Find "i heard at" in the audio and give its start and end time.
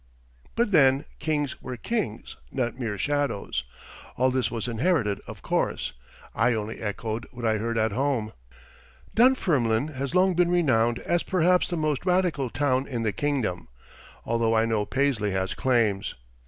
7.45-7.91